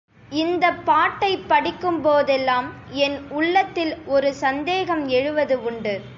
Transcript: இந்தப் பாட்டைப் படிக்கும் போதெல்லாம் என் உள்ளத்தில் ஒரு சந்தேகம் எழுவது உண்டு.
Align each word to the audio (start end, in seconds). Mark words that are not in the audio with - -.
இந்தப் 0.31 0.85
பாட்டைப் 0.85 1.47
படிக்கும் 1.47 2.01
போதெல்லாம் 2.01 2.73
என் 2.89 3.29
உள்ளத்தில் 3.29 3.97
ஒரு 4.05 4.33
சந்தேகம் 4.33 5.07
எழுவது 5.07 5.63
உண்டு. 5.63 6.01